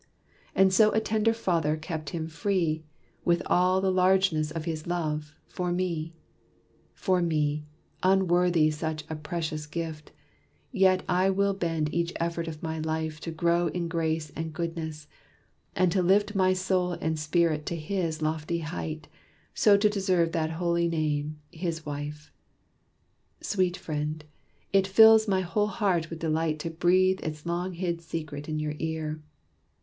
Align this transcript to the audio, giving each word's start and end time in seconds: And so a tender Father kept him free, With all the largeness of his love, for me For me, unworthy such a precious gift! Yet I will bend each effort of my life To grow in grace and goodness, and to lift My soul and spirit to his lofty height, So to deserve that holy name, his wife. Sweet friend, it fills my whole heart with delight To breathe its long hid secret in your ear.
And 0.55 0.73
so 0.73 0.89
a 0.93 0.99
tender 0.99 1.31
Father 1.31 1.77
kept 1.77 2.09
him 2.09 2.27
free, 2.27 2.83
With 3.23 3.43
all 3.45 3.81
the 3.81 3.91
largeness 3.91 4.49
of 4.49 4.65
his 4.65 4.87
love, 4.87 5.35
for 5.45 5.71
me 5.71 6.15
For 6.95 7.21
me, 7.21 7.67
unworthy 8.01 8.71
such 8.71 9.03
a 9.11 9.15
precious 9.15 9.67
gift! 9.67 10.11
Yet 10.71 11.03
I 11.07 11.29
will 11.29 11.53
bend 11.53 11.93
each 11.93 12.13
effort 12.15 12.47
of 12.47 12.63
my 12.63 12.79
life 12.79 13.19
To 13.19 13.29
grow 13.31 13.67
in 13.67 13.87
grace 13.87 14.31
and 14.35 14.51
goodness, 14.55 15.07
and 15.75 15.91
to 15.91 16.01
lift 16.01 16.33
My 16.33 16.53
soul 16.53 16.93
and 16.93 17.19
spirit 17.19 17.67
to 17.67 17.75
his 17.75 18.23
lofty 18.23 18.57
height, 18.57 19.07
So 19.53 19.77
to 19.77 19.87
deserve 19.87 20.31
that 20.31 20.49
holy 20.49 20.87
name, 20.87 21.37
his 21.51 21.85
wife. 21.85 22.33
Sweet 23.39 23.77
friend, 23.77 24.23
it 24.73 24.87
fills 24.87 25.27
my 25.27 25.41
whole 25.41 25.67
heart 25.67 26.09
with 26.09 26.17
delight 26.17 26.57
To 26.61 26.71
breathe 26.71 27.19
its 27.21 27.45
long 27.45 27.73
hid 27.73 28.01
secret 28.01 28.49
in 28.49 28.57
your 28.57 28.73
ear. 28.79 29.21